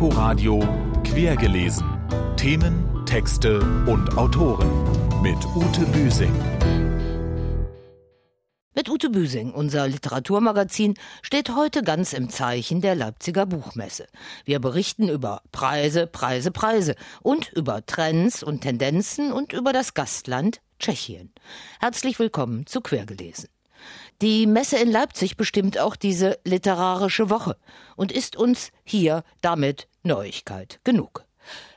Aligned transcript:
Inforadio 0.00 0.60
Quergelesen. 1.04 1.84
Themen, 2.38 3.04
Texte 3.04 3.60
und 3.86 4.16
Autoren 4.16 4.70
mit 5.20 5.36
Ute 5.54 5.84
Büsing. 5.92 6.32
Mit 8.74 8.88
Ute 8.88 9.10
Büsing, 9.10 9.52
unser 9.52 9.86
Literaturmagazin, 9.86 10.94
steht 11.20 11.54
heute 11.54 11.82
ganz 11.82 12.14
im 12.14 12.30
Zeichen 12.30 12.80
der 12.80 12.94
Leipziger 12.94 13.44
Buchmesse. 13.44 14.06
Wir 14.46 14.58
berichten 14.58 15.10
über 15.10 15.42
Preise, 15.52 16.06
Preise, 16.06 16.50
Preise 16.50 16.94
und 17.20 17.52
über 17.52 17.84
Trends 17.84 18.42
und 18.42 18.62
Tendenzen 18.62 19.32
und 19.32 19.52
über 19.52 19.74
das 19.74 19.92
Gastland 19.92 20.62
Tschechien. 20.78 21.30
Herzlich 21.78 22.18
willkommen 22.18 22.64
zu 22.64 22.80
Quergelesen. 22.80 23.50
Die 24.22 24.46
Messe 24.46 24.76
in 24.76 24.92
Leipzig 24.92 25.38
bestimmt 25.38 25.78
auch 25.78 25.96
diese 25.96 26.38
literarische 26.44 27.30
Woche 27.30 27.56
und 27.96 28.12
ist 28.12 28.36
uns 28.36 28.70
hier 28.84 29.24
damit 29.40 29.88
Neuigkeit 30.02 30.78
genug. 30.84 31.24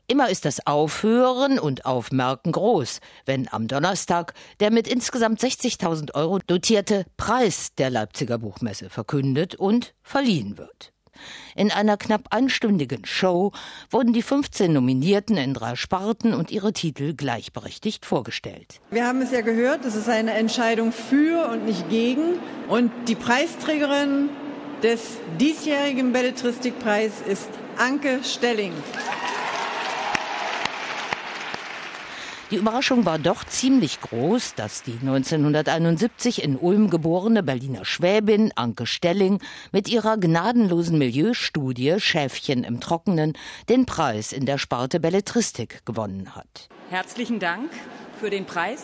Immer 0.08 0.30
ist 0.30 0.44
das 0.44 0.68
Aufhören 0.68 1.58
und 1.58 1.86
Aufmerken 1.86 2.52
groß, 2.52 3.00
wenn 3.26 3.48
am 3.48 3.70
Donnerstag 3.70 4.34
der 4.60 4.72
mit 4.72 4.90
insgesamt 4.90 5.40
60.000 5.40 6.16
Euro 6.16 6.40
dotierte 6.40 7.06
Preis 7.16 7.76
der 7.78 7.90
Leipziger 7.90 8.40
Buchmesse 8.40 8.90
verkündet 8.90 9.56
und 9.56 9.94
verliehen 10.04 10.58
wird. 10.58 10.92
In 11.56 11.72
einer 11.72 11.98
knapp 11.98 12.28
einstündigen 12.32 13.06
Show 13.06 13.52
wurden 13.90 14.14
die 14.14 14.22
15 14.22 14.74
Nominierten 14.74 15.38
in 15.38 15.54
drei 15.54 15.76
Sparten 15.76 16.34
und 16.34 16.52
ihre 16.52 16.74
Titel 16.74 17.14
gleichberechtigt 17.14 18.06
vorgestellt. 18.06 18.82
Wir 18.92 19.06
haben 19.06 19.22
es 19.22 19.32
ja 19.32 19.42
gehört, 19.42 19.86
es 19.86 19.96
ist 19.96 20.10
eine 20.10 20.34
Entscheidung 20.34 20.92
für 20.92 21.50
und 21.50 21.66
nicht 21.66 21.90
gegen. 21.90 22.40
Und 22.68 22.92
die 23.08 23.16
Preisträgerin 23.16 24.30
des 24.82 25.18
diesjährigen 25.40 26.12
Belletristikpreis 26.12 27.12
ist 27.28 27.50
Anke 27.78 28.20
Stelling. 28.24 28.74
Die 32.54 32.60
Überraschung 32.60 33.04
war 33.04 33.18
doch 33.18 33.44
ziemlich 33.46 34.00
groß, 34.00 34.54
dass 34.54 34.84
die 34.84 35.00
1971 35.02 36.44
in 36.44 36.56
Ulm 36.56 36.92
geborene 36.92 37.42
Berliner 37.42 37.84
Schwäbin 37.84 38.52
Anke 38.56 38.86
Stelling 38.86 39.40
mit 39.72 39.90
ihrer 39.90 40.18
gnadenlosen 40.18 41.00
Milieustudie 41.00 41.96
Schäfchen 41.98 42.64
im 42.64 42.80
Trockenen 42.80 43.34
den 43.70 43.88
Preis 43.88 44.32
in 44.32 44.46
der 44.46 44.60
Sparte 44.60 45.00
Belletristik 45.00 45.84
gewonnen 45.84 46.36
hat. 46.36 46.70
Herzlichen 46.92 47.40
Dank 47.40 47.72
für 48.20 48.30
den 48.30 48.46
Preis. 48.46 48.84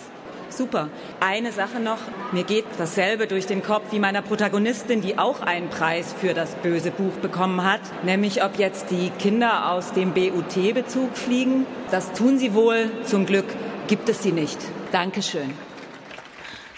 Super. 0.50 0.89
Eine 1.20 1.52
Sache 1.52 1.80
noch. 1.80 2.00
Mir 2.31 2.44
geht 2.44 2.66
dasselbe 2.78 3.28
durch 3.28 3.45
den 3.45 3.64
Kopf 3.64 3.92
wie 3.92 4.00
meiner 4.00 4.22
Protagonistin, 4.22 5.02
die 5.02 5.17
auch 5.17 5.42
einen 5.42 5.70
Preis 5.70 6.14
für 6.20 6.33
das 6.33 6.56
böse 6.56 6.92
Buch 6.92 7.14
bekommen 7.22 7.64
hat. 7.64 7.81
Nämlich, 8.04 8.44
ob 8.44 8.58
jetzt 8.58 8.89
die 8.89 9.11
Kinder 9.20 9.72
aus 9.72 9.94
dem 9.94 10.14
BUT-Bezug 10.14 11.16
fliegen. 11.16 11.66
Das 11.92 12.11
tun 12.14 12.39
sie 12.39 12.54
wohl. 12.54 12.92
Zum 13.06 13.26
Glück 13.26 13.45
gibt 13.90 14.08
es 14.08 14.23
sie 14.23 14.32
nicht. 14.32 14.59
Dankeschön 14.92 15.54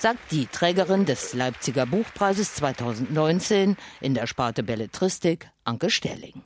sagt 0.01 0.31
die 0.31 0.47
Trägerin 0.47 1.05
des 1.05 1.35
Leipziger 1.35 1.85
Buchpreises 1.85 2.55
2019 2.55 3.77
in 3.99 4.15
der 4.15 4.25
Sparte 4.25 4.63
Belletristik, 4.63 5.51
Anke 5.63 5.91
Stelling. 5.91 6.41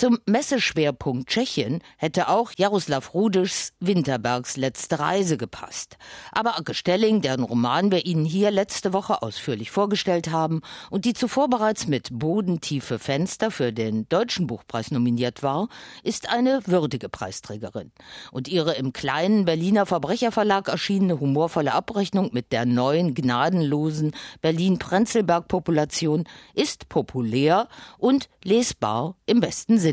Zum 0.00 0.18
Messeschwerpunkt 0.24 1.28
Tschechien 1.28 1.82
hätte 1.98 2.30
auch 2.30 2.52
Jaroslav 2.56 3.12
Rudischs 3.12 3.74
Winterbergs 3.80 4.56
letzte 4.56 4.98
Reise 4.98 5.36
gepasst. 5.36 5.98
Aber 6.32 6.56
Anke 6.56 6.72
Stelling, 6.72 7.20
deren 7.20 7.42
Roman 7.42 7.92
wir 7.92 8.06
Ihnen 8.06 8.24
hier 8.24 8.50
letzte 8.50 8.94
Woche 8.94 9.20
ausführlich 9.20 9.70
vorgestellt 9.70 10.30
haben 10.30 10.62
und 10.88 11.04
die 11.04 11.12
zuvor 11.12 11.50
bereits 11.50 11.86
mit 11.86 12.08
Bodentiefe 12.12 12.98
Fenster 12.98 13.50
für 13.50 13.74
den 13.74 14.08
Deutschen 14.08 14.46
Buchpreis 14.46 14.90
nominiert 14.90 15.42
war, 15.42 15.68
ist 16.02 16.30
eine 16.30 16.62
würdige 16.64 17.10
Preisträgerin. 17.10 17.92
Und 18.32 18.48
ihre 18.48 18.76
im 18.76 18.94
kleinen 18.94 19.44
Berliner 19.44 19.84
Verbrecherverlag 19.84 20.68
erschienene 20.68 21.20
humorvolle 21.20 21.74
Abrechnung 21.74 22.30
mit 22.32 22.52
der 22.52 22.64
neuen 22.64 23.12
gnadenlosen 23.12 24.12
Berlin-Prenzlberg-Population 24.40 26.24
ist 26.54 26.88
populär 26.88 27.68
und 27.98 28.30
lesbar 28.42 29.16
im 29.26 29.40
besten 29.40 29.78
Sinne, 29.78 29.89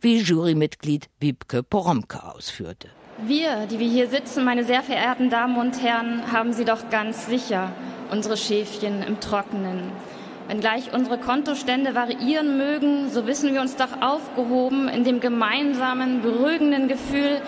wie 0.00 0.18
Jurymitglied 0.18 1.08
Wiebke 1.20 1.62
Poromka 1.62 2.32
ausführte. 2.36 2.88
Wir, 3.18 3.66
die 3.70 3.78
wir 3.78 3.88
hier 3.88 4.08
sitzen, 4.08 4.44
meine 4.44 4.64
sehr 4.64 4.82
verehrten 4.82 5.30
Damen 5.30 5.56
und 5.56 5.82
Herren, 5.82 6.32
haben 6.32 6.52
sie 6.52 6.64
doch 6.64 6.90
ganz 6.90 7.26
sicher, 7.26 7.70
unsere 8.10 8.36
Schäfchen 8.36 9.02
im 9.02 9.20
Trockenen. 9.20 9.92
Wenngleich 10.48 10.92
unsere 10.92 11.18
Kontostände 11.18 11.94
variieren 11.94 12.56
mögen, 12.58 13.10
so 13.10 13.26
wissen 13.26 13.52
wir 13.54 13.60
uns 13.60 13.76
doch 13.76 14.00
aufgehoben 14.00 14.88
in 14.88 15.04
dem 15.04 15.20
gemeinsamen, 15.20 16.20
beruhigenden 16.20 16.88
Gefühl, 16.88 17.40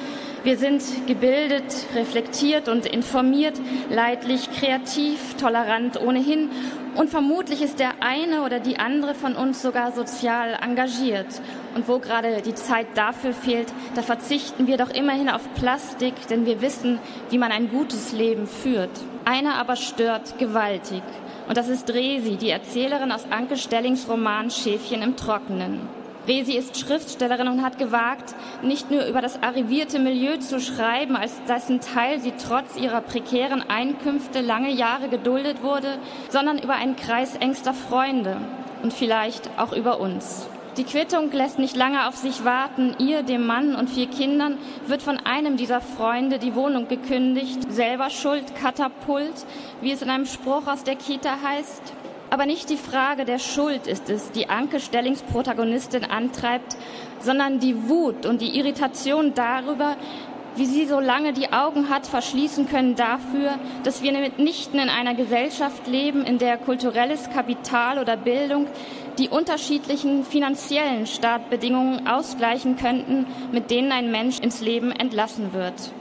wir 0.44 0.58
sind 0.58 0.82
gebildet, 1.06 1.64
reflektiert 1.94 2.68
und 2.68 2.84
informiert, 2.84 3.54
leidlich, 3.88 4.50
kreativ, 4.52 5.36
tolerant 5.40 5.98
ohnehin 6.00 6.50
und 6.96 7.08
vermutlich 7.08 7.62
ist 7.62 7.78
der 7.78 7.92
eine 8.00 8.42
oder 8.42 8.60
die 8.60 8.78
andere 8.78 9.14
von 9.14 9.36
uns 9.36 9.62
sogar 9.62 9.92
sozial 9.92 10.58
engagiert. 10.62 11.26
Und 11.74 11.88
wo 11.88 11.98
gerade 11.98 12.40
die 12.42 12.54
Zeit 12.54 12.86
dafür 12.94 13.32
fehlt, 13.32 13.72
da 13.94 14.02
verzichten 14.02 14.66
wir 14.66 14.76
doch 14.76 14.90
immerhin 14.90 15.28
auf 15.28 15.42
Plastik, 15.54 16.14
denn 16.28 16.46
wir 16.46 16.60
wissen, 16.60 16.98
wie 17.30 17.38
man 17.38 17.50
ein 17.50 17.68
gutes 17.68 18.12
Leben 18.12 18.46
führt. 18.46 18.90
Einer 19.24 19.56
aber 19.56 19.76
stört 19.76 20.38
gewaltig. 20.38 21.02
Und 21.48 21.56
das 21.56 21.68
ist 21.68 21.92
Resi, 21.92 22.36
die 22.36 22.50
Erzählerin 22.50 23.12
aus 23.12 23.26
Anke 23.30 23.56
Stellings 23.56 24.08
Roman 24.08 24.50
Schäfchen 24.50 25.02
im 25.02 25.16
Trockenen. 25.16 25.80
Resi 26.26 26.54
ist 26.54 26.78
Schriftstellerin 26.78 27.48
und 27.48 27.62
hat 27.62 27.76
gewagt, 27.76 28.34
nicht 28.62 28.90
nur 28.90 29.04
über 29.04 29.20
das 29.20 29.42
arrivierte 29.42 29.98
Milieu 29.98 30.38
zu 30.38 30.58
schreiben, 30.58 31.16
als 31.16 31.32
dessen 31.46 31.80
Teil 31.80 32.18
sie 32.20 32.32
trotz 32.32 32.76
ihrer 32.76 33.02
prekären 33.02 33.62
Einkünfte 33.68 34.40
lange 34.40 34.70
Jahre 34.70 35.08
geduldet 35.08 35.62
wurde, 35.62 35.98
sondern 36.30 36.58
über 36.58 36.74
einen 36.74 36.96
Kreis 36.96 37.36
engster 37.36 37.74
Freunde 37.74 38.38
und 38.82 38.94
vielleicht 38.94 39.50
auch 39.58 39.72
über 39.74 40.00
uns. 40.00 40.46
Die 40.76 40.82
Quittung 40.82 41.30
lässt 41.30 41.60
nicht 41.60 41.76
lange 41.76 42.08
auf 42.08 42.16
sich 42.16 42.44
warten. 42.44 42.96
Ihr, 42.98 43.22
dem 43.22 43.46
Mann 43.46 43.76
und 43.76 43.88
vier 43.88 44.08
Kindern, 44.08 44.58
wird 44.88 45.02
von 45.02 45.18
einem 45.18 45.56
dieser 45.56 45.80
Freunde 45.80 46.40
die 46.40 46.56
Wohnung 46.56 46.88
gekündigt. 46.88 47.72
Selber 47.72 48.10
schuld, 48.10 48.56
Katapult, 48.60 49.46
wie 49.80 49.92
es 49.92 50.02
in 50.02 50.10
einem 50.10 50.26
Spruch 50.26 50.66
aus 50.66 50.82
der 50.82 50.96
Kita 50.96 51.38
heißt. 51.44 51.92
Aber 52.30 52.46
nicht 52.46 52.70
die 52.70 52.76
Frage 52.76 53.24
der 53.24 53.38
Schuld 53.38 53.86
ist 53.86 54.10
es, 54.10 54.32
die 54.32 54.48
Anke 54.48 54.80
Stellings 54.80 55.22
Protagonistin 55.22 56.04
antreibt, 56.04 56.76
sondern 57.20 57.60
die 57.60 57.88
Wut 57.88 58.26
und 58.26 58.40
die 58.40 58.58
Irritation 58.58 59.32
darüber, 59.32 59.96
wie 60.56 60.66
sie 60.66 60.86
so 60.86 61.00
lange 61.00 61.32
die 61.32 61.52
Augen 61.52 61.88
hat 61.88 62.06
verschließen 62.06 62.68
können 62.68 62.96
dafür, 62.96 63.58
dass 63.82 64.02
wir 64.02 64.12
mitnichten 64.12 64.78
in 64.78 64.88
einer 64.88 65.14
Gesellschaft 65.14 65.86
leben, 65.86 66.24
in 66.24 66.38
der 66.38 66.58
kulturelles 66.58 67.30
Kapital 67.30 67.98
oder 67.98 68.16
Bildung 68.16 68.66
die 69.18 69.28
unterschiedlichen 69.28 70.24
finanziellen 70.24 71.06
Startbedingungen 71.06 72.06
ausgleichen 72.06 72.76
könnten, 72.76 73.26
mit 73.52 73.70
denen 73.70 73.92
ein 73.92 74.10
Mensch 74.10 74.40
ins 74.40 74.60
Leben 74.60 74.90
entlassen 74.92 75.52
wird. 75.52 75.92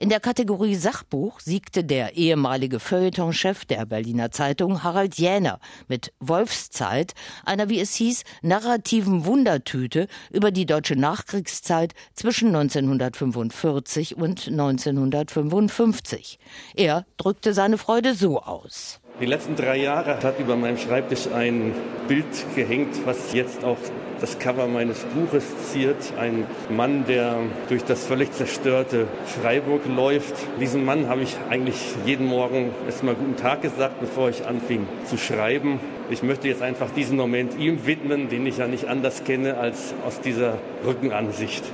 In 0.00 0.08
der 0.08 0.18
Kategorie 0.18 0.76
Sachbuch 0.76 1.40
siegte 1.40 1.84
der 1.84 2.16
ehemalige 2.16 2.80
Feuilletonchef 2.80 3.66
der 3.66 3.84
Berliner 3.84 4.30
Zeitung 4.30 4.82
Harald 4.82 5.16
Jäner 5.16 5.60
mit 5.88 6.14
Wolfszeit, 6.20 7.12
einer, 7.44 7.68
wie 7.68 7.80
es 7.80 7.96
hieß, 7.96 8.22
narrativen 8.40 9.26
Wundertüte 9.26 10.08
über 10.30 10.52
die 10.52 10.64
deutsche 10.64 10.96
Nachkriegszeit 10.96 11.92
zwischen 12.14 12.48
1945 12.48 14.16
und 14.16 14.48
1955. 14.48 16.38
Er 16.74 17.04
drückte 17.18 17.52
seine 17.52 17.76
Freude 17.76 18.14
so 18.14 18.40
aus. 18.40 19.00
Die 19.20 19.26
letzten 19.26 19.54
drei 19.54 19.76
Jahre 19.76 20.22
hat 20.22 20.40
über 20.40 20.56
meinem 20.56 20.78
Schreibtisch 20.78 21.28
ein 21.30 21.74
Bild 22.08 22.24
gehängt, 22.56 23.04
was 23.04 23.34
jetzt 23.34 23.62
auch 23.64 23.76
das 24.18 24.38
Cover 24.38 24.66
meines 24.66 25.00
Buches 25.00 25.44
ziert. 25.70 26.14
Ein 26.18 26.46
Mann, 26.70 27.04
der 27.06 27.36
durch 27.68 27.84
das 27.84 28.06
völlig 28.06 28.32
zerstörte 28.32 29.06
Freiburg 29.26 29.82
läuft. 29.94 30.34
Diesem 30.58 30.86
Mann 30.86 31.06
habe 31.10 31.20
ich 31.20 31.36
eigentlich 31.50 31.76
jeden 32.06 32.26
Morgen 32.26 32.70
erstmal 32.86 33.14
guten 33.14 33.36
Tag 33.36 33.60
gesagt, 33.60 34.00
bevor 34.00 34.30
ich 34.30 34.46
anfing 34.46 34.86
zu 35.04 35.18
schreiben. 35.18 35.80
Ich 36.08 36.22
möchte 36.22 36.48
jetzt 36.48 36.62
einfach 36.62 36.88
diesen 36.90 37.18
Moment 37.18 37.58
ihm 37.58 37.84
widmen, 37.84 38.30
den 38.30 38.46
ich 38.46 38.56
ja 38.56 38.68
nicht 38.68 38.88
anders 38.88 39.24
kenne 39.24 39.58
als 39.58 39.92
aus 40.06 40.22
dieser 40.22 40.56
Rückenansicht. 40.86 41.64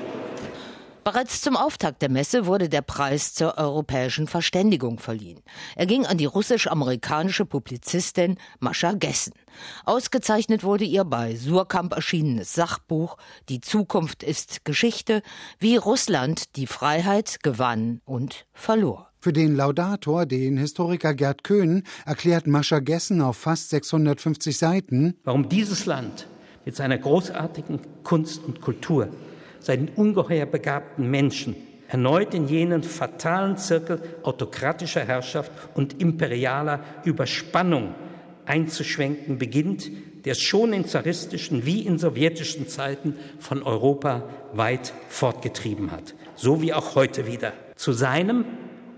Bereits 1.06 1.40
zum 1.40 1.56
Auftakt 1.56 2.02
der 2.02 2.10
Messe 2.10 2.46
wurde 2.46 2.68
der 2.68 2.82
Preis 2.82 3.32
zur 3.32 3.58
europäischen 3.58 4.26
Verständigung 4.26 4.98
verliehen. 4.98 5.38
Er 5.76 5.86
ging 5.86 6.04
an 6.04 6.18
die 6.18 6.24
russisch-amerikanische 6.24 7.46
Publizistin 7.46 8.38
Mascha 8.58 8.90
Gessen. 8.94 9.32
Ausgezeichnet 9.84 10.64
wurde 10.64 10.82
ihr 10.82 11.04
bei 11.04 11.36
Surkamp 11.36 11.94
erschienenes 11.94 12.54
Sachbuch 12.54 13.18
Die 13.48 13.60
Zukunft 13.60 14.24
ist 14.24 14.64
Geschichte, 14.64 15.22
wie 15.60 15.76
Russland 15.76 16.56
die 16.56 16.66
Freiheit 16.66 17.38
gewann 17.44 18.00
und 18.04 18.48
verlor. 18.52 19.12
Für 19.20 19.32
den 19.32 19.54
Laudator, 19.54 20.26
den 20.26 20.56
Historiker 20.56 21.14
Gerd 21.14 21.44
Köhn, 21.44 21.84
erklärt 22.04 22.48
Mascha 22.48 22.80
Gessen 22.80 23.22
auf 23.22 23.36
fast 23.36 23.70
650 23.70 24.58
Seiten, 24.58 25.14
warum 25.22 25.48
dieses 25.48 25.86
Land 25.86 26.26
mit 26.64 26.74
seiner 26.74 26.98
großartigen 26.98 27.78
Kunst 28.02 28.42
und 28.44 28.60
Kultur, 28.60 29.08
seinen 29.60 29.88
ungeheuer 29.88 30.46
begabten 30.46 31.10
Menschen 31.10 31.56
erneut 31.88 32.34
in 32.34 32.48
jenen 32.48 32.82
fatalen 32.82 33.56
Zirkel 33.56 34.00
autokratischer 34.22 35.04
Herrschaft 35.04 35.52
und 35.74 36.00
imperialer 36.00 36.80
Überspannung 37.04 37.94
einzuschwenken 38.44 39.38
beginnt, 39.38 39.90
der 40.24 40.34
schon 40.34 40.72
in 40.72 40.86
zaristischen 40.86 41.66
wie 41.66 41.82
in 41.82 41.98
sowjetischen 41.98 42.68
Zeiten 42.68 43.14
von 43.38 43.62
Europa 43.62 44.24
weit 44.52 44.92
fortgetrieben 45.08 45.90
hat, 45.90 46.14
so 46.34 46.62
wie 46.62 46.72
auch 46.72 46.94
heute 46.94 47.26
wieder, 47.26 47.52
zu 47.76 47.92
seinem 47.92 48.44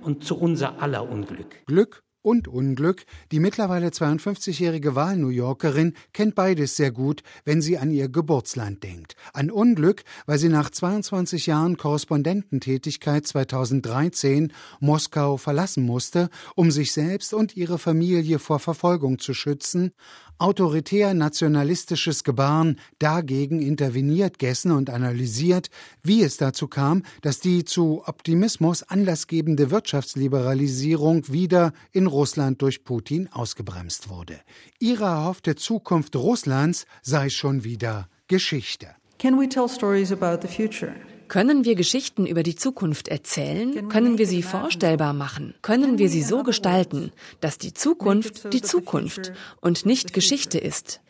und 0.03 0.25
zu 0.25 0.39
unser 0.39 0.81
aller 0.81 1.11
Unglück. 1.11 1.67
Glück 1.67 2.03
und 2.23 2.49
Unglück. 2.49 3.05
Die 3.33 3.41
mittlerweile 3.41 3.89
52-jährige 3.89 4.95
Wahl-New 4.95 5.29
Yorkerin 5.29 5.95
kennt 6.13 6.35
beides 6.35 6.77
sehr 6.77 6.91
gut, 6.91 7.23
wenn 7.45 7.63
sie 7.63 7.79
an 7.79 7.91
ihr 7.91 8.09
Geburtsland 8.09 8.83
denkt. 8.83 9.17
An 9.33 9.51
Unglück, 9.51 10.05
weil 10.27 10.39
sie 10.39 10.49
nach 10.49 10.71
22 10.71 11.47
Jahren 11.47 11.77
Korrespondententätigkeit 11.77 13.27
2013 13.27 14.53
Moskau 14.81 15.37
verlassen 15.37 15.85
musste, 15.85 16.31
um 16.55 16.71
sich 16.71 16.93
selbst 16.93 17.35
und 17.35 17.57
ihre 17.57 17.79
Familie 17.79 18.39
vor 18.39 18.59
Verfolgung 18.59 19.19
zu 19.19 19.35
schützen 19.35 19.93
autoritär-nationalistisches 20.39 22.25
Gebaren 22.25 22.79
dagegen 22.99 23.61
interveniert 23.61 24.39
Gessen 24.39 24.73
und 24.73 24.91
analysiert, 24.91 25.71
wie 26.03 26.23
es 26.23 26.37
dazu 26.37 26.69
kam, 26.69 27.03
dass 27.23 27.41
die 27.41 27.65
zu 27.65 28.03
Optimismus 28.07 28.83
anlassgebende 28.83 29.71
Wirtschaftsliberalisierung 29.71 31.33
wieder 31.33 31.73
in 31.93 32.07
Russland 32.07 32.63
durch 32.63 32.85
Putin 32.85 33.29
ausgebremst 33.33 34.09
wurde. 34.09 34.41
Ihre 34.79 35.05
erhoffte 35.05 35.57
Zukunft 35.57 36.17
Russlands 36.17 36.87
sei 37.03 37.29
schon 37.29 37.65
wieder 37.65 38.09
Geschichte. 38.29 38.89
Can 39.19 39.39
we 39.39 39.49
tell 39.49 39.69
stories 39.69 40.13
about 40.13 40.47
the 40.47 40.49
future? 40.49 40.95
Können 41.29 41.65
wir 41.65 41.75
Geschichten 41.75 42.27
über 42.27 42.43
die 42.43 42.57
Zukunft 42.57 43.09
erzählen? 43.09 43.89
Können 43.89 44.19
wir 44.19 44.27
sie 44.27 44.43
vorstellbar 44.43 45.13
machen? 45.13 45.55
Können 45.63 45.99
wir 45.99 46.09
sie 46.09 46.23
so 46.23 46.43
gestalten, 46.43 47.13
dass 47.41 47.59
die 47.59 47.75
Zukunft 47.75 48.53
die 48.53 48.63
Zukunft 48.63 49.33
und 49.61 49.85
nicht 49.85 50.13
Geschichte 50.13 50.59
ist? 50.59 51.01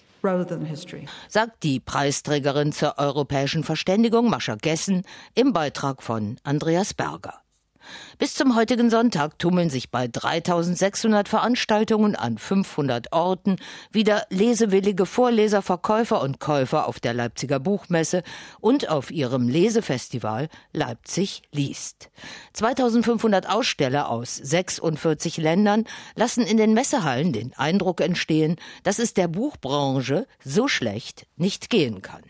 Sagt 1.29 1.63
die 1.63 1.79
Preisträgerin 1.79 2.73
zur 2.73 2.99
europäischen 2.99 3.63
Verständigung 3.63 4.29
Mascha 4.29 4.57
Gessen 4.57 5.03
im 5.35 5.53
Beitrag 5.53 6.03
von 6.03 6.37
Andreas 6.43 6.95
Berger. 6.95 7.41
Bis 8.19 8.35
zum 8.35 8.55
heutigen 8.57 8.91
Sonntag 8.91 9.39
tummeln 9.39 9.71
sich 9.71 9.91
bei 9.91 10.09
3600 10.09 11.29
Veranstaltungen 11.29 12.17
an 12.17 12.39
500 12.39 13.13
Orten 13.13 13.57
wieder 13.91 14.25
lesewillige 14.31 15.07
Vorleser, 15.07 15.63
Verkäufer 15.63 16.21
und 16.23 16.41
Käufer 16.41 16.89
auf 16.89 17.01
der 17.01 17.15
Leipziger 17.15 17.61
Buchmesse 17.61 18.23
und 18.61 18.89
auf 18.89 19.11
ihrem 19.11 19.49
Lesefestival 19.49 20.49
Leipzig 20.73 21.43
liest. 21.53 22.11
2500 22.55 23.49
Aussteller 23.49 24.09
aus 24.09 24.37
46 24.37 25.37
Ländern 25.37 25.85
lassen 26.15 26.43
in 26.43 26.57
den 26.57 26.75
Messehallen 26.75 27.33
den 27.33 27.55
Eindruck 27.55 28.01
entstehen, 28.01 28.57
dass 28.83 28.99
es 28.99 29.15
der 29.15 29.29
Buchbranche 29.29 30.27
so 30.45 30.69
schlecht 30.69 31.27
nicht 31.37 31.71
gehen 31.71 32.03
kann. 32.03 32.23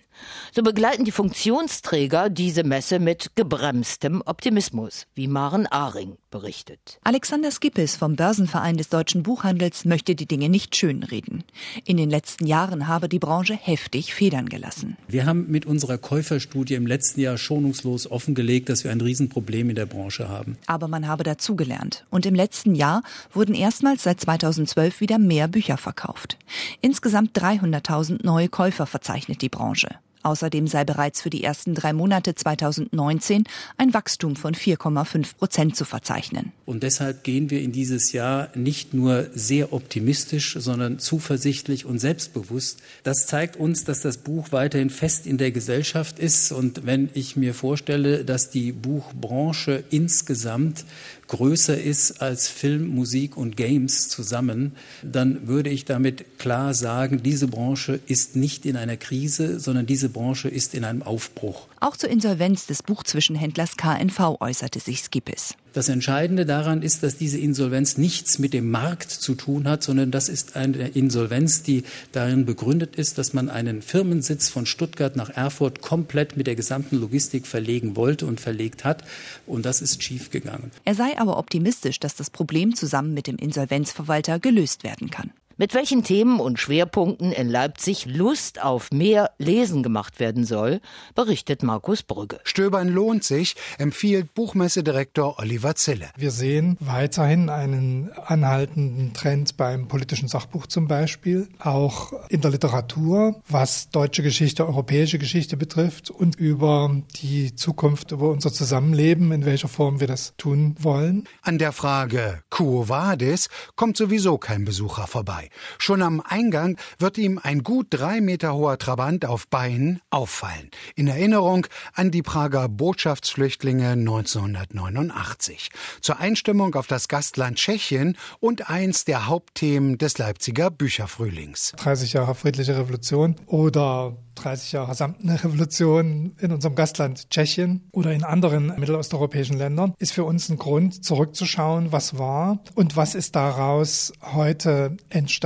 So 0.55 0.63
begleiten 0.63 1.05
die 1.05 1.13
Funktionsträger 1.13 2.31
diese 2.31 2.65
Messe 2.65 2.99
mit 2.99 3.33
gebremstem 3.35 4.23
Optimismus, 4.25 5.07
wie 5.15 5.29
Maren 5.29 5.67
Ahring 5.67 6.17
berichtet. 6.31 6.99
Alexander 7.05 7.51
Skippes 7.51 7.97
vom 7.97 8.17
Börsenverein 8.17 8.77
des 8.77 8.89
deutschen 8.89 9.23
Buchhandels 9.23 9.85
möchte 9.85 10.15
die 10.15 10.27
Dinge 10.27 10.49
nicht 10.49 10.77
schönreden. 10.77 11.45
In 11.85 11.97
den 11.97 12.11
letzten 12.11 12.47
Jahren 12.47 12.89
habe 12.89 13.09
die 13.09 13.19
Branche 13.19 13.55
heftig 13.55 14.15
Federn 14.15 14.49
gelassen. 14.49 14.97
Wir 15.07 15.27
haben 15.27 15.47
mit 15.49 15.67
unserer 15.67 15.99
Käuferstudie 15.99 16.75
im 16.75 16.87
letzten 16.87 17.21
Jahr 17.21 17.39
schonungslos 17.39 18.11
offengelegt, 18.11 18.69
dass 18.69 18.85
wir 18.85 18.91
ein 18.91 19.01
Riesenproblem 19.01 19.71
in 19.71 19.77
der 19.77 19.87
Branche 19.87 20.29
haben. 20.29 20.59
Aber 20.67 20.89
man 20.89 21.07
habe 21.07 21.25
dazugelernt. 21.25 22.05
Und 22.11 22.27
im 22.27 22.35
letzten 22.35 22.75
Jahr 22.75 23.03
wurden 23.33 23.55
erstmals 23.55 24.03
seit 24.03 24.21
2012 24.21 25.01
wieder 25.01 25.19
mehr 25.19 25.49
Bücher 25.49 25.77
verkauft. 25.77 26.39
Insgesamt 26.81 27.39
300.000 27.39 28.25
neue 28.25 28.49
Käufer 28.49 28.87
verzeichnet 28.87 29.43
die 29.43 29.49
Branche. 29.49 29.89
Außerdem 30.23 30.67
sei 30.67 30.85
bereits 30.85 31.23
für 31.23 31.31
die 31.31 31.45
ersten 31.45 31.75
drei 31.75 31.93
Monate 31.93 32.35
2019 32.35 33.45
ein 33.77 33.95
Wachstum 33.95 34.37
von 34.37 34.55
4,5 34.55 35.37
Prozent 35.37 35.77
zu 35.77 35.85
verzeichnen. 35.85 36.53
Und 36.67 36.83
deshalb 36.83 37.25
gehen 37.25 37.51
wir 37.51 37.61
in 37.61 37.73
dieses 37.73 38.13
Jahr 38.13 38.51
nicht 38.55 38.95
nur 38.95 39.29
sehr 39.35 39.73
optimistisch, 39.73 40.57
sondern 40.59 40.99
zuversichtlich 40.99 41.85
und 41.85 41.99
selbstbewusst. 41.99 42.83
Das 43.05 43.27
zeigt 43.27 43.57
uns, 43.57 43.85
dass 43.85 44.01
das 44.01 44.19
Buch 44.19 44.49
weiterhin 44.51 44.91
fest 44.91 45.27
in 45.27 45.39
der 45.39 45.51
Gesellschaft 45.51 46.19
ist. 46.19 46.53
Und 46.53 46.85
wenn 46.87 47.11
ich 47.15 47.37
mir 47.37 47.55
vorstelle, 47.55 48.25
dass 48.25 48.51
die 48.51 48.73
Buchbranche 48.73 49.85
insgesamt 49.91 50.85
größer 51.29 51.81
ist 51.81 52.21
als 52.21 52.49
Film, 52.49 52.89
Musik 52.89 53.37
und 53.37 53.57
Games 53.57 54.09
zusammen, 54.09 54.73
dann 55.03 55.47
würde 55.47 55.71
ich 55.71 55.85
damit 55.85 56.39
klar 56.39 56.75
sagen, 56.75 57.23
diese 57.23 57.47
Branche 57.47 58.01
ist 58.07 58.37
nicht 58.37 58.67
in 58.67 58.77
einer 58.77 58.97
Krise, 58.97 59.61
sondern 59.61 59.87
diese 59.87 60.09
Branche 60.09 60.49
ist 60.49 60.75
in 60.75 60.85
einem 60.85 61.03
Aufbruch. 61.03 61.69
Auch 61.81 61.97
zur 61.97 62.11
Insolvenz 62.11 62.67
des 62.67 62.83
Buchzwischenhändlers 62.83 63.77
KNV 63.77 64.41
äußerte 64.41 64.81
sich 64.81 65.03
Skippes. 65.03 65.55
Das 65.79 65.89
Entscheidende 65.89 66.45
daran 66.45 66.83
ist, 66.83 67.05
dass 67.05 67.19
diese 67.19 67.39
Insolvenz 67.39 67.99
nichts 67.99 68.41
mit 68.41 68.53
dem 68.53 68.69
Markt 68.69 69.13
zu 69.13 69.37
tun 69.37 69.69
hat, 69.69 69.85
sondern 69.85 70.11
das 70.11 70.29
ist 70.29 70.57
eine 70.57 70.89
Insolvenz, 70.89 71.63
die 71.63 71.85
darin 72.11 72.47
begründet 72.47 72.97
ist, 72.97 73.17
dass 73.17 73.33
man 73.33 73.49
einen 73.49 73.81
Firmensitz 73.81 74.49
von 74.49 74.67
Stuttgart 74.67 75.15
nach 75.15 75.31
Erfurt 75.31 75.81
komplett 75.81 76.37
mit 76.37 76.49
der 76.49 76.57
gesamten 76.57 76.97
Logistik 76.97 77.47
verlegen 77.47 77.95
wollte 77.95 78.27
und 78.27 78.41
verlegt 78.41 78.85
hat. 78.85 79.05
Und 79.47 79.67
das 79.67 79.81
ist 79.81 80.03
schiefgegangen. 80.03 80.73
Er 80.85 80.97
sei 80.97 81.17
aber 81.17 81.39
optimistisch, 81.39 82.01
dass 82.01 82.17
das 82.17 82.31
Problem 82.31 82.75
zusammen 82.75 83.15
mit 83.15 83.29
dem 83.29 83.37
Insolvenzverwalter 83.37 84.41
gelöst 84.41 84.83
werden 84.83 85.11
kann 85.11 85.31
mit 85.59 85.75
welchen 85.75 86.05
Themen 86.05 86.41
und 86.41 86.59
Schwerpunkten 86.59 87.33
in 87.33 87.49
Leipzig 87.49 88.07
Lust 88.07 88.63
auf 88.63 88.91
mehr 88.93 89.33
Lesen 89.39 89.83
gemacht 89.83 90.21
werden 90.21 90.45
soll, 90.45 90.81
berichtet 91.17 91.65
Markus 91.65 92.05
Brügge. 92.05 92.39
Stöbern 92.45 92.89
lohnt 92.89 93.25
sich, 93.25 93.57
empfiehlt 93.77 94.35
Buchmessedirektor 94.35 95.39
Oliver 95.39 95.75
Zille. 95.75 96.11
Wir 96.17 96.31
sehen 96.31 96.77
weiterhin 96.81 97.51
einen 97.51 98.13
anhaltenden 98.13 99.13
Trend 99.15 99.57
beim 99.57 99.89
politischen 99.89 100.29
Sachbuch 100.29 100.69
zum 100.69 100.87
Beispiel, 100.87 101.49
auch 101.59 102.13
in 102.29 102.41
der 102.41 102.53
Literatur, 102.53 103.43
was 103.49 103.91
deutsche 103.91 104.23
Geschichte, 104.23 104.65
europäische 104.67 105.19
Geschichte 105.19 105.57
betrifft 105.57 106.11
und 106.11 106.37
über 106.37 107.03
die 107.21 107.57
Zukunft, 107.57 108.13
über 108.13 108.31
unser 108.31 108.53
Zusammenleben, 108.53 109.33
in 109.33 109.45
welcher 109.45 109.69
Form 109.69 109.99
wir 109.99 110.07
das 110.07 110.35
tun 110.37 110.77
wollen. 110.79 111.25
An 111.43 111.59
der 111.59 111.73
Frage 111.73 112.43
Quo 112.49 112.89
Vadis 112.89 113.49
kommt 113.75 113.97
sowieso 113.97 114.39
kein 114.39 114.65
Besucher 114.65 115.09
vorbei. 115.09 115.48
Schon 115.79 116.03
am 116.03 116.21
Eingang 116.21 116.77
wird 116.99 117.19
ihm 117.19 117.41
ein 117.43 117.63
gut 117.63 117.89
drei 117.91 118.21
Meter 118.21 118.55
hoher 118.55 118.79
Trabant 118.79 119.25
auf 119.25 119.49
Beinen 119.49 120.01
auffallen. 120.11 120.71
In 120.95 121.09
Erinnerung 121.09 121.67
an 121.95 122.11
die 122.11 122.23
Prager 122.23 122.69
Botschaftsflüchtlinge 122.69 123.91
1989. 123.91 125.71
Zur 126.01 126.19
Einstimmung 126.19 126.75
auf 126.75 126.87
das 126.87 127.09
Gastland 127.09 127.59
Tschechien 127.59 128.17
und 128.41 128.71
eins 128.71 129.05
der 129.05 129.27
Hauptthemen 129.27 129.99
des 129.99 130.19
Leipziger 130.19 130.71
Bücherfrühlings. 130.71 131.73
30 131.77 132.13
Jahre 132.13 132.35
friedliche 132.35 132.77
Revolution 132.77 133.37
oder 133.47 134.17
30 134.37 134.73
Jahre 134.73 134.95
samtene 134.95 135.43
Revolution 135.43 136.37
in 136.39 136.53
unserem 136.53 136.77
Gastland 136.77 137.31
Tschechien 137.31 137.89
oder 137.91 138.13
in 138.13 138.23
anderen 138.23 138.69
mittelosteuropäischen 138.79 139.59
Ländern, 139.59 139.95
ist 139.99 140.13
für 140.13 140.25
uns 140.25 140.49
ein 140.49 140.59
Grund, 140.59 141.05
zurückzuschauen, 141.05 141.91
was 141.91 142.19
war 142.19 142.61
und 142.75 142.97
was 142.97 143.17
ist 143.17 143.35
daraus 143.35 144.13
heute 144.23 144.97
entstanden 145.11 145.38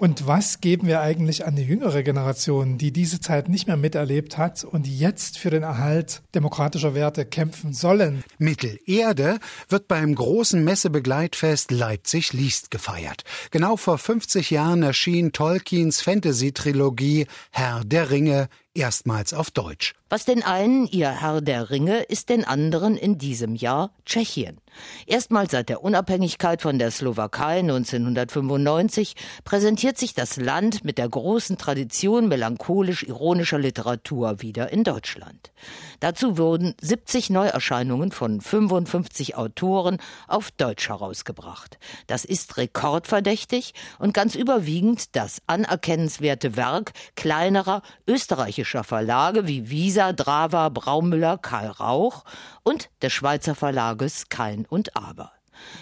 und 0.00 0.26
was 0.26 0.60
geben 0.60 0.86
wir 0.86 1.00
eigentlich 1.00 1.46
an 1.46 1.56
die 1.56 1.62
jüngere 1.62 2.02
Generation, 2.02 2.78
die 2.78 2.92
diese 2.92 3.20
Zeit 3.20 3.48
nicht 3.48 3.66
mehr 3.66 3.76
miterlebt 3.76 4.38
hat 4.38 4.64
und 4.64 4.86
jetzt 4.86 5.38
für 5.38 5.50
den 5.50 5.62
Erhalt 5.62 6.22
demokratischer 6.34 6.94
Werte 6.94 7.24
kämpfen 7.24 7.72
sollen. 7.72 8.22
Mittelerde 8.38 9.38
wird 9.68 9.88
beim 9.88 10.14
großen 10.14 10.62
Messebegleitfest 10.62 11.70
Leipzig 11.70 12.32
liest 12.32 12.70
gefeiert. 12.70 13.24
Genau 13.50 13.76
vor 13.76 13.98
50 13.98 14.50
Jahren 14.50 14.82
erschien 14.82 15.32
Tolkiens 15.32 16.00
Fantasy-Trilogie 16.02 17.26
Herr 17.50 17.82
der 17.84 18.10
Ringe 18.10 18.48
erstmals 18.74 19.34
auf 19.34 19.50
Deutsch. 19.50 19.94
Was 20.08 20.24
den 20.24 20.42
einen 20.42 20.86
ihr 20.86 21.10
Herr 21.10 21.40
der 21.40 21.70
Ringe, 21.70 22.00
ist 22.02 22.30
den 22.30 22.44
anderen 22.44 22.96
in 22.96 23.18
diesem 23.18 23.54
Jahr 23.54 23.92
Tschechien. 24.04 24.60
Erstmals 25.06 25.52
seit 25.52 25.68
der 25.68 25.84
Unabhängigkeit 25.84 26.62
von 26.62 26.78
der 26.78 26.90
Slowakei 26.90 27.60
1995 27.60 29.14
präsentiert 29.44 29.98
sich 29.98 30.14
das 30.14 30.36
Land 30.36 30.84
mit 30.84 30.98
der 30.98 31.08
großen 31.08 31.58
Tradition 31.58 32.28
melancholisch-ironischer 32.28 33.58
Literatur 33.58 34.42
wieder 34.42 34.72
in 34.72 34.82
Deutschland. 34.84 35.52
Dazu 36.00 36.38
wurden 36.38 36.74
70 36.80 37.30
Neuerscheinungen 37.30 38.10
von 38.10 38.40
55 38.40 39.36
Autoren 39.36 39.98
auf 40.26 40.50
Deutsch 40.52 40.88
herausgebracht. 40.88 41.78
Das 42.06 42.24
ist 42.24 42.56
rekordverdächtig 42.56 43.74
und 43.98 44.14
ganz 44.14 44.34
überwiegend 44.34 45.14
das 45.14 45.42
anerkennenswerte 45.46 46.56
Werk 46.56 46.92
kleinerer 47.16 47.82
österreichischer 48.08 48.59
Verlage 48.64 49.46
wie 49.46 49.70
Visa, 49.70 50.12
Drava, 50.12 50.68
Braumüller, 50.68 51.38
Karl 51.38 51.68
Rauch 51.68 52.24
und 52.62 52.90
des 53.02 53.12
Schweizer 53.12 53.54
Verlages 53.54 54.28
Kein 54.28 54.66
und 54.66 54.96
Aber. 54.96 55.32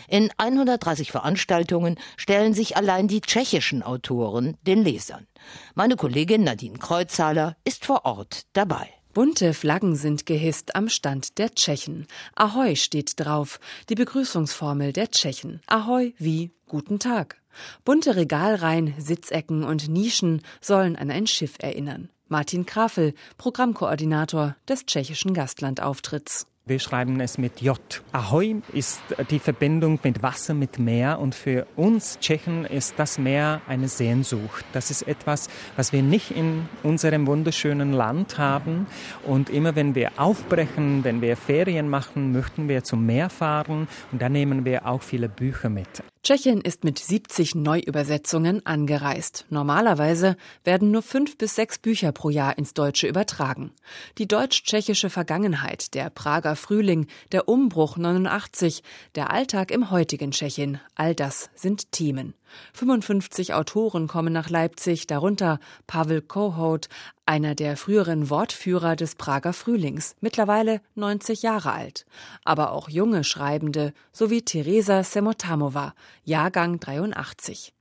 In 0.08 0.30
130 0.36 1.12
Veranstaltungen 1.12 1.98
stellen 2.16 2.54
sich 2.54 2.76
allein 2.76 3.08
die 3.08 3.20
tschechischen 3.20 3.82
Autoren 3.82 4.56
den 4.62 4.82
Lesern. 4.82 5.26
Meine 5.74 5.96
Kollegin 5.96 6.42
Nadine 6.42 6.78
Kreuzhaler 6.78 7.56
ist 7.64 7.84
vor 7.84 8.04
Ort 8.04 8.42
dabei. 8.52 8.88
Bunte 9.14 9.54
Flaggen 9.54 9.96
sind 9.96 10.26
gehisst 10.26 10.76
am 10.76 10.88
Stand 10.88 11.38
der 11.38 11.54
Tschechen. 11.54 12.06
Ahoi 12.36 12.76
steht 12.76 13.12
drauf, 13.16 13.58
die 13.88 13.94
Begrüßungsformel 13.94 14.92
der 14.92 15.10
Tschechen. 15.10 15.60
Ahoi 15.66 16.14
wie 16.18 16.52
Guten 16.68 16.98
Tag. 16.98 17.40
Bunte 17.84 18.14
Regalreihen, 18.14 18.94
Sitzecken 18.98 19.64
und 19.64 19.88
Nischen 19.88 20.42
sollen 20.60 20.96
an 20.96 21.10
ein 21.10 21.26
Schiff 21.26 21.54
erinnern. 21.58 22.10
Martin 22.28 22.66
Krafel, 22.66 23.14
Programmkoordinator 23.38 24.54
des 24.68 24.84
tschechischen 24.84 25.32
Gastlandauftritts. 25.32 26.46
Wir 26.66 26.78
schreiben 26.78 27.18
es 27.20 27.38
mit 27.38 27.62
J. 27.62 27.78
Ahoi 28.12 28.56
ist 28.74 29.00
die 29.30 29.38
Verbindung 29.38 29.98
mit 30.02 30.22
Wasser, 30.22 30.52
mit 30.52 30.78
Meer. 30.78 31.18
Und 31.18 31.34
für 31.34 31.66
uns 31.76 32.18
Tschechen 32.18 32.66
ist 32.66 32.98
das 32.98 33.16
Meer 33.16 33.62
eine 33.66 33.88
Sehnsucht. 33.88 34.66
Das 34.74 34.90
ist 34.90 35.08
etwas, 35.08 35.48
was 35.76 35.94
wir 35.94 36.02
nicht 36.02 36.30
in 36.30 36.68
unserem 36.82 37.26
wunderschönen 37.26 37.94
Land 37.94 38.36
haben. 38.36 38.86
Und 39.26 39.48
immer 39.48 39.76
wenn 39.76 39.94
wir 39.94 40.10
aufbrechen, 40.18 41.04
wenn 41.04 41.22
wir 41.22 41.38
Ferien 41.38 41.88
machen, 41.88 42.32
möchten 42.32 42.68
wir 42.68 42.84
zum 42.84 43.06
Meer 43.06 43.30
fahren. 43.30 43.88
Und 44.12 44.20
da 44.20 44.28
nehmen 44.28 44.66
wir 44.66 44.86
auch 44.86 45.00
viele 45.00 45.30
Bücher 45.30 45.70
mit. 45.70 46.02
Tschechien 46.22 46.60
ist 46.60 46.84
mit 46.84 46.98
70 46.98 47.54
Neuübersetzungen 47.54 48.66
angereist. 48.66 49.46
Normalerweise 49.50 50.36
werden 50.64 50.90
nur 50.90 51.02
fünf 51.02 51.38
bis 51.38 51.54
sechs 51.54 51.78
Bücher 51.78 52.12
pro 52.12 52.28
Jahr 52.28 52.58
ins 52.58 52.74
Deutsche 52.74 53.06
übertragen. 53.06 53.72
Die 54.18 54.26
deutsch-tschechische 54.26 55.10
Vergangenheit, 55.10 55.94
der 55.94 56.10
Prager 56.10 56.56
Frühling, 56.56 57.06
der 57.30 57.48
Umbruch 57.48 57.96
89, 57.96 58.82
der 59.14 59.30
Alltag 59.30 59.70
im 59.70 59.90
heutigen 59.90 60.32
Tschechien, 60.32 60.80
all 60.96 61.14
das 61.14 61.50
sind 61.54 61.92
Themen. 61.92 62.34
55 62.72 63.54
Autoren 63.54 64.08
kommen 64.08 64.32
nach 64.32 64.50
Leipzig, 64.50 65.06
darunter 65.06 65.58
Pavel 65.86 66.22
Kohut, 66.22 66.88
einer 67.26 67.54
der 67.54 67.76
früheren 67.76 68.30
Wortführer 68.30 68.96
des 68.96 69.14
Prager 69.14 69.52
Frühlings, 69.52 70.16
mittlerweile 70.20 70.80
90 70.94 71.42
Jahre 71.42 71.72
alt. 71.72 72.06
Aber 72.44 72.72
auch 72.72 72.88
junge 72.88 73.24
Schreibende, 73.24 73.92
sowie 74.12 74.42
Teresa 74.42 75.02
Semotamova, 75.02 75.94
Jahrgang 76.24 76.80
83. 76.80 77.72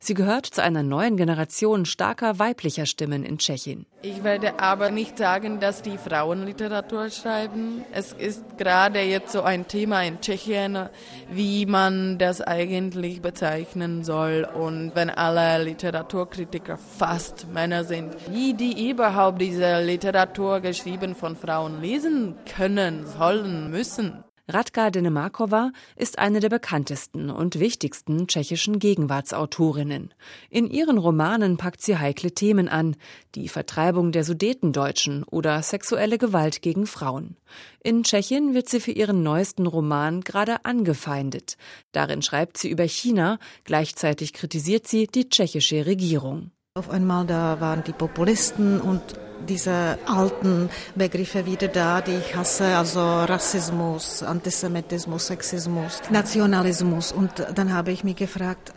Sie 0.00 0.14
gehört 0.14 0.46
zu 0.46 0.62
einer 0.62 0.82
neuen 0.82 1.16
Generation 1.16 1.84
starker 1.84 2.38
weiblicher 2.38 2.86
Stimmen 2.86 3.24
in 3.24 3.38
Tschechien. 3.38 3.86
Ich 4.02 4.22
werde 4.22 4.60
aber 4.60 4.90
nicht 4.90 5.18
sagen, 5.18 5.58
dass 5.58 5.82
die 5.82 5.98
Frauen 5.98 6.46
Literatur 6.46 7.10
schreiben. 7.10 7.84
Es 7.92 8.12
ist 8.12 8.44
gerade 8.58 9.00
jetzt 9.00 9.32
so 9.32 9.42
ein 9.42 9.66
Thema 9.66 10.04
in 10.04 10.20
Tschechien, 10.20 10.88
wie 11.30 11.66
man 11.66 12.16
das 12.18 12.40
eigentlich 12.40 13.20
bezeichnen 13.20 14.04
soll. 14.04 14.48
Und 14.54 14.92
wenn 14.94 15.10
alle 15.10 15.64
Literaturkritiker 15.64 16.78
fast 16.78 17.48
Männer 17.52 17.82
sind, 17.82 18.14
wie 18.30 18.54
die 18.54 18.88
überhaupt 18.88 19.40
diese 19.40 19.82
Literatur 19.82 20.60
geschrieben 20.60 21.16
von 21.16 21.34
Frauen 21.36 21.80
lesen 21.80 22.36
können, 22.56 23.04
sollen, 23.04 23.70
müssen. 23.70 24.22
Radka 24.50 24.88
Denemarkova 24.88 25.72
ist 25.94 26.18
eine 26.18 26.40
der 26.40 26.48
bekanntesten 26.48 27.28
und 27.28 27.60
wichtigsten 27.60 28.26
tschechischen 28.28 28.78
Gegenwartsautorinnen. 28.78 30.14
In 30.48 30.70
ihren 30.70 30.96
Romanen 30.96 31.58
packt 31.58 31.82
sie 31.82 31.98
heikle 31.98 32.32
Themen 32.32 32.66
an, 32.66 32.96
die 33.34 33.50
Vertreibung 33.50 34.10
der 34.10 34.24
Sudetendeutschen 34.24 35.22
oder 35.24 35.62
sexuelle 35.62 36.16
Gewalt 36.16 36.62
gegen 36.62 36.86
Frauen. 36.86 37.36
In 37.84 38.04
Tschechien 38.04 38.54
wird 38.54 38.70
sie 38.70 38.80
für 38.80 38.92
ihren 38.92 39.22
neuesten 39.22 39.66
Roman 39.66 40.22
gerade 40.22 40.64
angefeindet. 40.64 41.58
Darin 41.92 42.22
schreibt 42.22 42.56
sie 42.56 42.70
über 42.70 42.84
China, 42.84 43.38
gleichzeitig 43.64 44.32
kritisiert 44.32 44.88
sie 44.88 45.08
die 45.08 45.28
tschechische 45.28 45.84
Regierung. 45.84 46.52
Auf 46.72 46.88
einmal 46.88 47.26
da 47.26 47.60
waren 47.60 47.84
die 47.84 47.92
Populisten 47.92 48.80
und 48.80 49.02
diese 49.46 49.98
alten 50.06 50.70
Begriffe 50.94 51.46
wieder 51.46 51.68
da, 51.68 52.00
die 52.00 52.16
ich 52.16 52.34
hasse, 52.34 52.76
also 52.76 53.00
Rassismus, 53.00 54.22
Antisemitismus, 54.22 55.26
Sexismus, 55.26 56.00
Nationalismus. 56.10 57.12
Und 57.12 57.30
dann 57.54 57.72
habe 57.72 57.92
ich 57.92 58.04
mich 58.04 58.16
gefragt, 58.16 58.72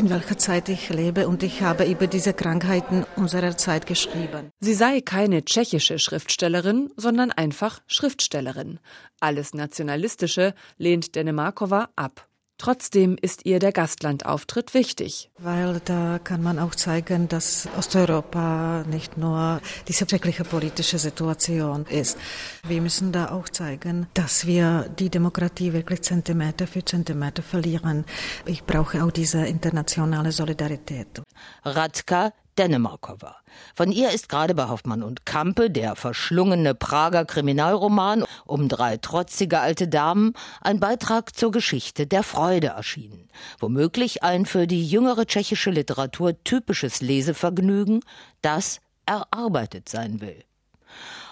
in 0.00 0.08
welcher 0.08 0.38
Zeit 0.38 0.70
ich 0.70 0.88
lebe 0.88 1.28
und 1.28 1.42
ich 1.42 1.60
habe 1.60 1.84
über 1.84 2.06
diese 2.06 2.32
Krankheiten 2.32 3.04
unserer 3.16 3.56
Zeit 3.58 3.86
geschrieben. 3.86 4.50
Sie 4.58 4.72
sei 4.72 5.02
keine 5.02 5.44
tschechische 5.44 5.98
Schriftstellerin, 5.98 6.90
sondern 6.96 7.30
einfach 7.30 7.80
Schriftstellerin. 7.86 8.80
Alles 9.20 9.52
Nationalistische 9.52 10.54
lehnt 10.78 11.14
Denemarkova 11.16 11.90
ab. 11.96 12.29
Trotzdem 12.60 13.16
ist 13.18 13.46
ihr 13.46 13.58
der 13.58 13.72
Gastlandauftritt 13.72 14.74
wichtig. 14.74 15.30
Weil 15.38 15.80
da 15.86 16.18
kann 16.22 16.42
man 16.42 16.58
auch 16.58 16.74
zeigen, 16.74 17.26
dass 17.26 17.66
Osteuropa 17.78 18.84
nicht 18.86 19.16
nur 19.16 19.62
diese 19.88 20.06
schreckliche 20.06 20.44
politische 20.44 20.98
Situation 20.98 21.86
ist. 21.86 22.18
Wir 22.68 22.82
müssen 22.82 23.12
da 23.12 23.30
auch 23.30 23.48
zeigen, 23.48 24.08
dass 24.12 24.46
wir 24.46 24.90
die 24.98 25.08
Demokratie 25.08 25.72
wirklich 25.72 26.02
Zentimeter 26.02 26.66
für 26.66 26.84
Zentimeter 26.84 27.42
verlieren. 27.42 28.04
Ich 28.44 28.62
brauche 28.64 29.02
auch 29.04 29.10
diese 29.10 29.46
internationale 29.46 30.30
Solidarität. 30.30 31.22
Radka 31.64 32.34
Dänemarkova. 32.60 33.36
Von 33.74 33.90
ihr 33.90 34.10
ist 34.10 34.28
gerade 34.28 34.54
bei 34.54 34.68
Hoffmann 34.68 35.02
und 35.02 35.24
Kampe 35.24 35.70
der 35.70 35.96
verschlungene 35.96 36.74
Prager 36.74 37.24
Kriminalroman 37.24 38.26
um 38.44 38.68
drei 38.68 38.98
trotzige 38.98 39.60
alte 39.60 39.88
Damen 39.88 40.34
ein 40.60 40.78
Beitrag 40.78 41.34
zur 41.34 41.52
Geschichte 41.52 42.06
der 42.06 42.22
Freude 42.22 42.66
erschienen. 42.66 43.28
Womöglich 43.60 44.22
ein 44.22 44.44
für 44.44 44.66
die 44.66 44.86
jüngere 44.86 45.24
tschechische 45.24 45.70
Literatur 45.70 46.34
typisches 46.44 47.00
Lesevergnügen, 47.00 48.00
das 48.42 48.80
erarbeitet 49.06 49.88
sein 49.88 50.20
will. 50.20 50.44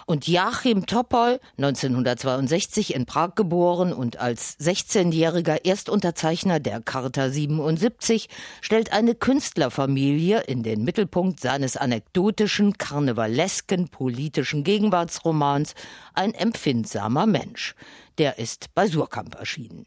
Und 0.09 0.27
Joachim 0.27 0.87
Topol, 0.87 1.39
1962 1.59 2.95
in 2.95 3.05
Prag 3.05 3.35
geboren 3.35 3.93
und 3.93 4.17
als 4.17 4.59
16-jähriger 4.59 5.67
Erstunterzeichner 5.67 6.59
der 6.59 6.81
Charta 6.81 7.29
77, 7.29 8.27
stellt 8.59 8.91
eine 8.91 9.13
Künstlerfamilie 9.13 10.39
in 10.39 10.63
den 10.63 10.83
Mittelpunkt 10.83 11.39
seines 11.39 11.77
anekdotischen, 11.77 12.79
karnevalesken, 12.79 13.89
politischen 13.89 14.63
Gegenwartsromans 14.63 15.75
Ein 16.15 16.33
empfindsamer 16.33 17.27
Mensch. 17.27 17.75
Der 18.17 18.39
ist 18.39 18.73
bei 18.73 18.87
Surkamp 18.87 19.35
erschienen. 19.35 19.85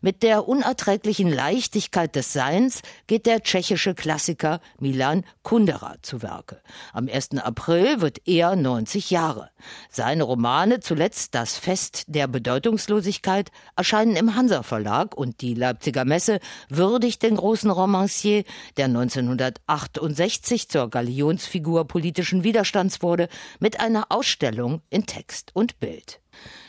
Mit 0.00 0.22
der 0.22 0.48
unerträglichen 0.48 1.32
Leichtigkeit 1.32 2.14
des 2.14 2.32
Seins 2.32 2.82
geht 3.06 3.26
der 3.26 3.42
tschechische 3.42 3.94
Klassiker 3.94 4.60
Milan 4.78 5.24
Kundera 5.42 5.96
zu 6.02 6.22
Werke. 6.22 6.60
Am 6.92 7.08
1. 7.08 7.38
April 7.38 8.00
wird 8.00 8.26
er 8.26 8.56
90 8.56 9.10
Jahre. 9.10 9.50
Seine 9.90 10.24
Romane, 10.24 10.80
zuletzt 10.80 11.34
Das 11.34 11.56
Fest 11.56 12.04
der 12.08 12.28
Bedeutungslosigkeit, 12.28 13.50
erscheinen 13.74 14.16
im 14.16 14.34
Hansa 14.34 14.62
Verlag 14.62 15.16
und 15.16 15.40
die 15.40 15.54
Leipziger 15.54 16.04
Messe 16.04 16.40
würdigt 16.68 17.22
den 17.22 17.36
großen 17.36 17.70
Romancier, 17.70 18.44
der 18.76 18.86
1968 18.86 20.68
zur 20.68 20.90
Galionsfigur 20.90 21.86
politischen 21.86 22.44
Widerstands 22.44 23.02
wurde, 23.02 23.28
mit 23.60 23.80
einer 23.80 24.06
Ausstellung 24.10 24.82
in 24.90 25.06
Text 25.06 25.50
und 25.54 25.78
Bild. 25.80 26.20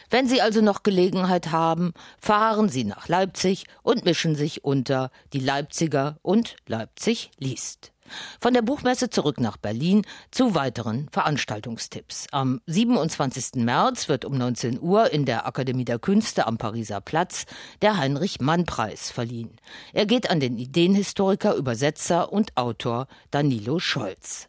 Wenn 0.10 0.28
Sie 0.28 0.42
also 0.42 0.62
noch 0.62 0.84
Gelegenheit 0.84 1.52
haben, 1.52 1.94
fahren 2.20 2.70
Sie 2.70 2.86
nach 2.86 3.08
Leipzig 3.10 3.66
und 3.84 4.06
mischen 4.06 4.36
sich 4.36 4.64
unter 4.64 5.12
die 5.34 5.40
Leipziger 5.40 6.18
und 6.22 6.56
Leipzig 6.66 7.32
liest. 7.38 7.92
Von 8.40 8.54
der 8.54 8.62
Buchmesse 8.62 9.10
zurück 9.10 9.40
nach 9.40 9.58
Berlin 9.58 10.04
zu 10.32 10.56
weiteren 10.56 11.10
Veranstaltungstipps. 11.12 12.28
Am 12.32 12.62
27. 12.66 13.56
März 13.56 14.08
wird 14.08 14.24
um 14.26 14.38
19 14.38 14.80
Uhr 14.82 15.12
in 15.12 15.26
der 15.26 15.46
Akademie 15.46 15.86
der 15.86 16.00
Künste 16.00 16.48
am 16.48 16.58
Pariser 16.58 17.02
Platz 17.02 17.46
der 17.82 17.98
Heinrich 17.98 18.40
Mann 18.40 18.66
Preis 18.66 19.12
verliehen. 19.12 19.58
Er 19.94 20.06
geht 20.06 20.30
an 20.30 20.40
den 20.40 20.58
Ideenhistoriker, 20.58 21.56
Übersetzer 21.56 22.32
und 22.32 22.56
Autor 22.56 23.08
Danilo 23.32 23.80
Scholz. 23.80 24.48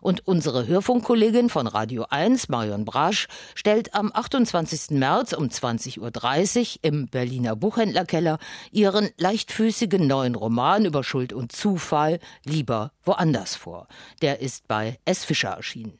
Und 0.00 0.26
unsere 0.26 0.66
Hörfunkkollegin 0.66 1.48
von 1.50 1.66
Radio 1.66 2.06
1, 2.08 2.48
Marion 2.48 2.84
Brasch, 2.84 3.28
stellt 3.54 3.94
am 3.94 4.10
28. 4.12 4.90
März 4.98 5.32
um 5.32 5.46
20.30 5.46 5.98
Uhr 5.98 6.78
im 6.82 7.08
Berliner 7.08 7.56
Buchhändlerkeller 7.56 8.38
ihren 8.70 9.10
leichtfüßigen 9.16 10.06
neuen 10.06 10.34
Roman 10.34 10.84
über 10.84 11.04
Schuld 11.04 11.32
und 11.32 11.52
Zufall 11.52 12.18
lieber 12.44 12.92
woanders 13.04 13.56
vor. 13.56 13.88
Der 14.22 14.40
ist 14.40 14.68
bei 14.68 14.98
S. 15.04 15.24
Fischer 15.24 15.50
erschienen. 15.50 15.98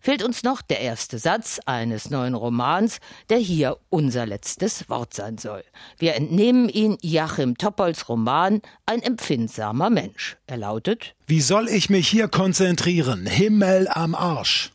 Fehlt 0.00 0.22
uns 0.22 0.42
noch 0.42 0.62
der 0.62 0.80
erste 0.80 1.18
Satz 1.18 1.60
eines 1.66 2.10
neuen 2.10 2.34
Romans, 2.34 2.98
der 3.30 3.38
hier 3.38 3.78
unser 3.88 4.26
letztes 4.26 4.88
Wort 4.88 5.14
sein 5.14 5.38
soll. 5.38 5.64
Wir 5.98 6.14
entnehmen 6.14 6.68
ihn 6.68 6.98
Joachim 7.02 7.56
Toppols 7.58 8.08
Roman 8.08 8.62
Ein 8.86 9.02
empfindsamer 9.02 9.90
Mensch. 9.90 10.36
Er 10.46 10.58
lautet 10.58 11.14
Wie 11.26 11.40
soll 11.40 11.68
ich 11.68 11.90
mich 11.90 12.08
hier 12.08 12.28
konzentrieren? 12.28 13.26
Himmel 13.26 13.88
am 13.88 14.14
Arsch. 14.14 14.72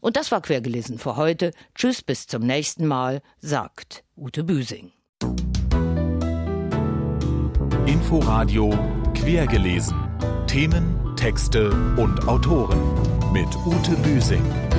Und 0.00 0.16
das 0.16 0.30
war 0.32 0.40
quergelesen 0.40 0.98
für 0.98 1.16
heute. 1.16 1.52
Tschüss, 1.74 2.02
bis 2.02 2.26
zum 2.26 2.42
nächsten 2.42 2.86
Mal, 2.86 3.22
sagt 3.40 4.04
Ute 4.16 4.44
Büsing. 4.44 4.92
Inforadio 7.86 8.70
quergelesen. 9.14 9.96
Themen, 10.46 11.14
Texte 11.16 11.70
und 11.96 12.26
Autoren 12.26 13.09
mit 13.32 13.56
Ute 13.64 13.96
Büsing. 14.02 14.69